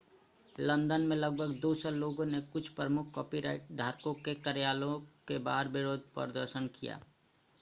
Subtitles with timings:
[0.55, 6.11] London में लगभग 200 लोगों ने कुछ प्रमुख कॉपीराइट धारकों के कार्यालयों के बाहर विरोध
[6.13, 6.99] प्रदर्शन किया